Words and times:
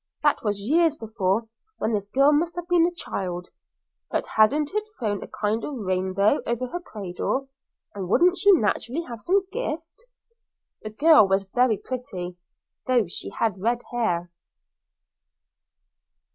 That 0.23 0.43
was 0.43 0.59
years 0.59 0.95
before, 0.95 1.47
when 1.77 1.93
this 1.93 2.07
girl 2.07 2.31
must 2.33 2.55
have 2.55 2.67
been 2.67 2.87
a 2.87 2.91
child; 2.91 3.49
but 4.09 4.25
hadn't 4.25 4.73
it 4.73 4.85
thrown 4.97 5.21
a 5.21 5.27
kind 5.27 5.63
of 5.63 5.75
rainbow 5.77 6.41
over 6.47 6.65
her 6.69 6.79
cradle, 6.79 7.49
and 7.93 8.09
wouldn't 8.09 8.39
she 8.39 8.51
naturally 8.51 9.03
have 9.03 9.21
some 9.21 9.43
gift? 9.51 10.05
The 10.81 10.89
girl 10.89 11.27
was 11.27 11.45
very 11.53 11.77
pretty, 11.77 12.35
though 12.87 13.05
she 13.05 13.29
had 13.29 13.61
red 13.61 13.83
hair. 13.91 14.31